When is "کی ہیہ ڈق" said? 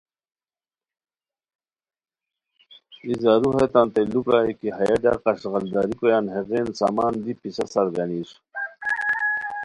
4.59-5.23